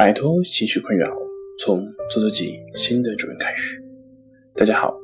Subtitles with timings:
[0.00, 1.14] 摆脱情绪困扰，
[1.58, 3.84] 从做自己新的主人开始。
[4.56, 4.94] 大家好，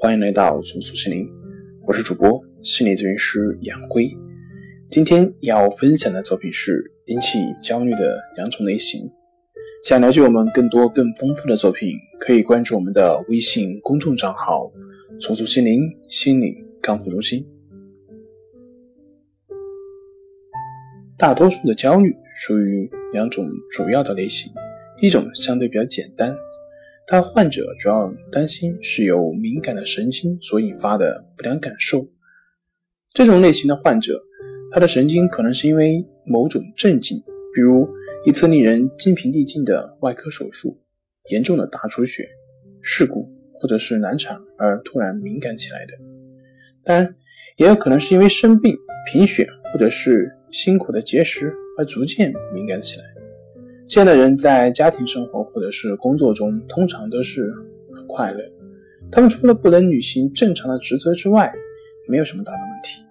[0.00, 1.28] 欢迎来到重塑心灵，
[1.86, 4.10] 我是主播心理咨询师杨辉。
[4.88, 9.06] 今天要分享的作品是引起焦虑的两种类型。
[9.84, 14.72] 想了解我们更多更丰富的作品，可以关注我们的微信公众账号
[15.20, 17.46] “重塑心灵心理康复中心”。
[21.18, 24.52] 大多数的焦虑属于两种主要的类型，
[25.00, 26.36] 一种相对比较简单，
[27.06, 32.06] 它患者主要担心是由敏感的神经所引发的不良感受。
[33.14, 34.22] 这种类型的患者，
[34.70, 37.14] 他的神经可能是因为某种症疾，
[37.54, 37.88] 比如
[38.26, 40.78] 一次令人精疲力尽的外科手术、
[41.30, 42.28] 严重的大出血、
[42.82, 45.94] 事故或者是难产而突然敏感起来的。
[46.84, 47.14] 当然，
[47.56, 48.76] 也有可能是因为生病、
[49.10, 53.04] 贫血或者是辛苦的节食而逐渐敏感起来。
[53.86, 57.52] 这样的人在家庭生活或者是工作中通常都是
[57.94, 58.42] 很快乐。
[59.12, 61.52] 他们除了不能履行正常的职责之外，
[62.08, 63.02] 没有什么大的问题。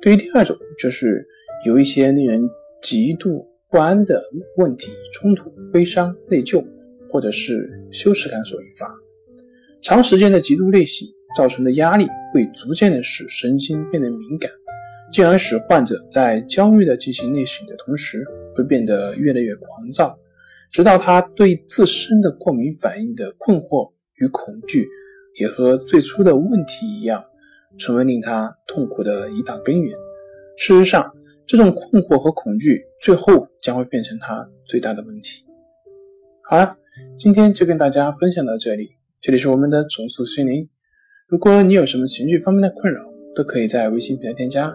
[0.00, 1.26] 对于第二种，就是
[1.66, 2.40] 有一些令人
[2.80, 4.24] 极度不安的
[4.56, 6.66] 问题、冲突、悲伤、内疚
[7.10, 8.90] 或者是羞耻感所引发，
[9.82, 14.50] 长时间的极度内省造成的压力会逐渐的使神经变得敏感。
[15.12, 18.24] 进而使患者在焦虑的进行内省的同时，
[18.54, 20.18] 会变得越来越狂躁，
[20.70, 24.88] 直到他对自身的过敏反应的困惑与恐惧，
[25.38, 27.22] 也和最初的问题一样，
[27.76, 29.94] 成为令他痛苦的一大根源。
[30.56, 31.14] 事实上，
[31.46, 35.44] 这种困惑和恐惧最后将会变成他最大的问题。
[36.44, 36.74] 好了，
[37.18, 38.96] 今天就跟大家分享到这里。
[39.20, 40.68] 这里是我们的重塑心灵。
[41.28, 43.02] 如果你有什么情绪方面的困扰，
[43.34, 44.74] 都可以在微信平台添加。